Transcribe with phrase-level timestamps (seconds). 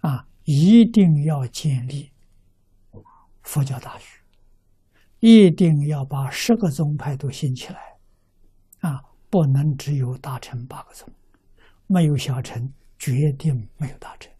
[0.00, 2.10] 啊，一定要建立
[3.42, 4.20] 佛教大学，
[5.20, 7.96] 一定要把十个宗派都兴起来，
[8.80, 11.08] 啊，不能只有大乘八个宗，
[11.86, 14.32] 没有小乘，决定没有大乘。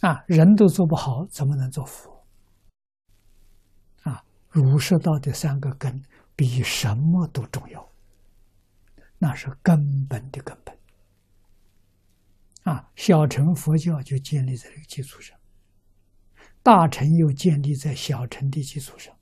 [0.00, 2.24] 啊，人都做不好，怎么能做佛？
[4.02, 6.02] 啊，儒释道的三个根
[6.34, 7.88] 比什么都重要，
[9.18, 10.65] 那是根本的根本。
[12.66, 15.38] 啊，小乘佛教就建立在这个基础上，
[16.64, 19.16] 大乘又建立在小乘的基础上。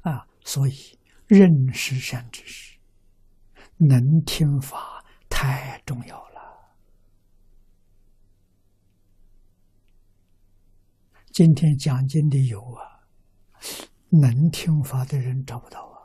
[0.00, 2.78] 啊，所以认识善知识，
[3.76, 6.36] 能听法太重要了。
[11.30, 13.04] 今天讲经的有啊，
[14.08, 15.95] 能听法的人找不到啊。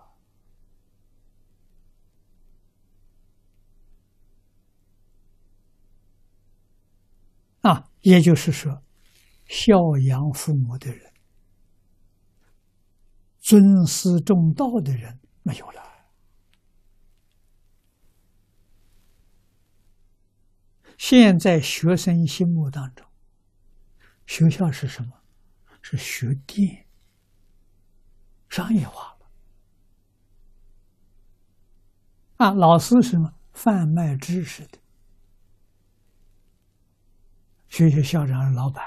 [8.01, 8.83] 也就是说，
[9.47, 11.13] 孝养父母的人、
[13.39, 15.81] 尊师重道的人没有了。
[20.97, 23.07] 现在学生心目当中，
[24.27, 25.11] 学校是什么？
[25.81, 26.85] 是学店，
[28.49, 29.31] 商业化了
[32.37, 32.51] 啊！
[32.53, 33.33] 老师是什么？
[33.51, 34.80] 贩卖知识的。
[37.71, 38.85] 学校校长是老板，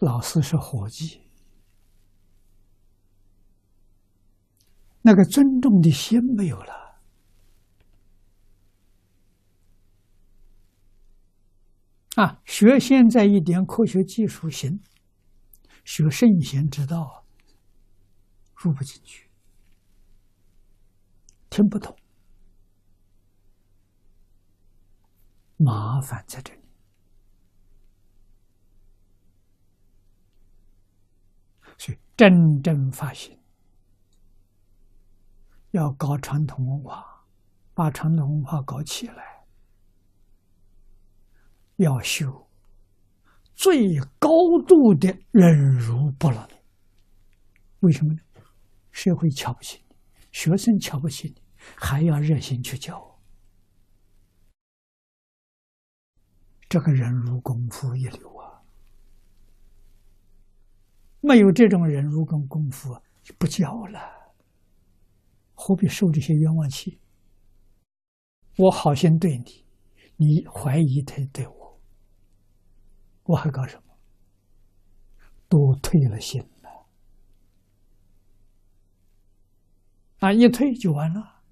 [0.00, 1.20] 老师是伙计，
[5.02, 6.98] 那个尊重的心没有了
[12.16, 12.40] 啊！
[12.46, 14.80] 学现在一点科学技术行。
[15.84, 17.26] 学圣贤之道，
[18.54, 19.28] 入不进去，
[21.50, 21.94] 听不懂，
[25.58, 26.59] 麻烦在这里。
[31.80, 33.40] 所以，真正发心，
[35.70, 37.24] 要搞传统文化，
[37.72, 39.46] 把传统文化搞起来，
[41.76, 42.46] 要修。
[43.54, 44.28] 最高
[44.68, 46.46] 度的忍辱不能，
[47.78, 48.20] 为什么呢？
[48.90, 49.96] 社会瞧不起你，
[50.32, 51.42] 学生瞧不起你，
[51.76, 53.18] 还要热心去教，
[56.68, 58.39] 这个忍辱功夫一流啊！
[61.20, 63.00] 没有这种忍辱跟功夫，
[63.38, 64.00] 不教了，
[65.54, 66.98] 何必受这些冤枉气？
[68.56, 69.64] 我好心对你，
[70.16, 71.80] 你怀疑他对我。
[73.24, 73.96] 我还搞什么？
[75.48, 76.70] 都退了心了
[80.20, 80.32] 啊！
[80.32, 81.42] 一退就完了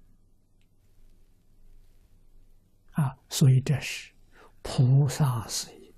[2.91, 3.17] 啊！
[3.29, 4.13] 所以这是
[4.61, 5.93] 菩萨事业，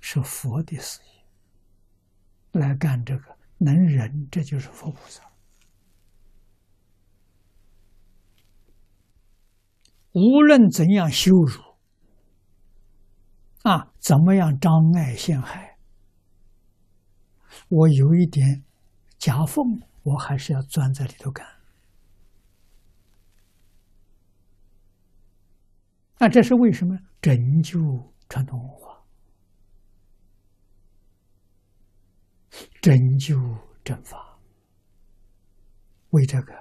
[0.00, 1.15] 是佛的事业。
[2.56, 5.22] 来干这个能忍，这就是佛菩萨。
[10.12, 11.62] 无论怎样羞辱。
[13.62, 15.76] 啊，怎么样障碍陷害？
[17.68, 18.62] 我有一点
[19.18, 21.44] 夹缝，我还是要钻在里头干。
[26.18, 26.96] 那这是为什么？
[27.20, 27.78] 拯救
[28.28, 28.95] 传统文化，
[32.86, 33.34] 拯救
[33.82, 34.38] 正法，
[36.10, 36.52] 为这个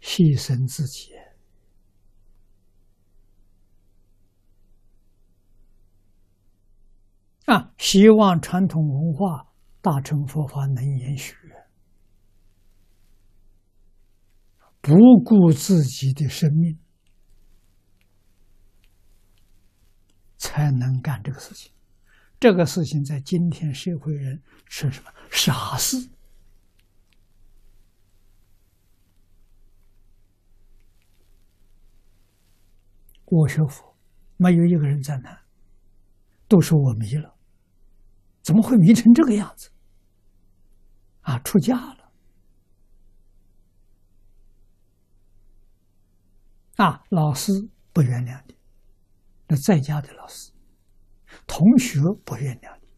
[0.00, 1.10] 牺牲自己。
[7.44, 7.74] 啊！
[7.76, 9.52] 希望传统文化、
[9.82, 11.36] 大乘佛法能延续，
[14.80, 16.78] 不顾自己的生命，
[20.38, 21.70] 才能干这个事情。
[22.42, 26.08] 这个事情在今天社会人是什么傻事？
[33.26, 33.96] 我学佛，
[34.38, 35.38] 没有一个人赞叹。
[36.48, 37.32] 都说我迷了，
[38.42, 39.70] 怎么会迷成这个样子？
[41.20, 42.12] 啊，出家了！
[46.78, 48.56] 啊，老师不原谅你，
[49.46, 50.51] 那在家的老师、
[51.46, 52.88] 同学不原谅你，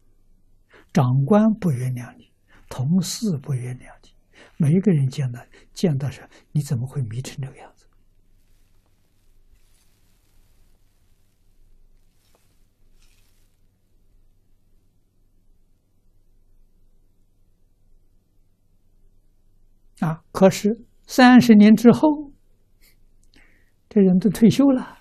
[0.93, 2.31] 长官不原谅你，
[2.69, 4.09] 同事不原谅你，
[4.57, 5.39] 每一个人见到
[5.73, 7.85] 见到说，你怎么会迷成这个样子？
[20.05, 20.23] 啊！
[20.31, 22.31] 可是三十年之后，
[23.87, 24.99] 这人都退休了，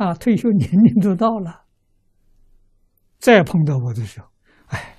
[0.00, 1.66] 啊，退休年龄都到了，
[3.18, 4.28] 再碰到我的时候，
[4.68, 4.96] 哎，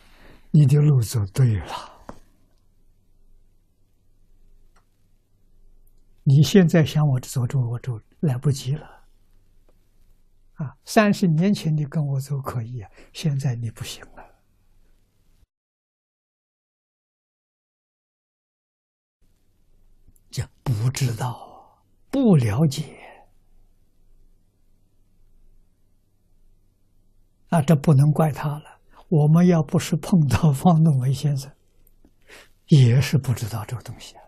[0.51, 2.06] 你的路走对了，
[6.24, 8.86] 你现在想我走走我走来不及了，
[10.53, 14.24] 啊，三十年前你跟我走可以啊，现在你不行了。
[20.30, 23.00] 这不知道，不了解。
[27.51, 28.80] 啊，这不能怪他了。
[29.09, 31.51] 我们要不是碰到方东伟先生，
[32.68, 34.24] 也是不知道这个东西啊。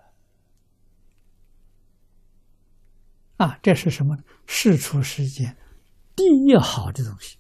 [3.38, 4.18] 啊，这是什么？
[4.46, 5.58] 世出世间
[6.16, 7.38] 第一好的东西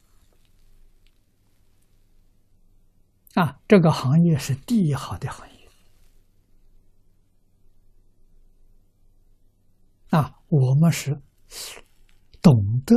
[3.35, 3.59] 啊！
[3.67, 5.69] 这个行业是第一好的行业。
[10.11, 11.21] 啊，我们是
[12.41, 12.95] 懂得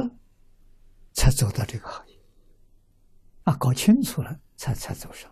[1.12, 2.05] 才走到这个行业，
[3.46, 5.30] 啊，搞清楚了才才走上。